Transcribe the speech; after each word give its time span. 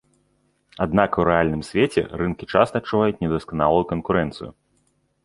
Аднак 0.85 1.19
у 1.23 1.25
рэальным 1.29 1.61
свеце, 1.69 2.01
рынкі 2.21 2.47
часта 2.53 2.81
адчуваюць 2.83 3.19
недасканалую 3.25 3.83
канкурэнцыю. 3.93 4.49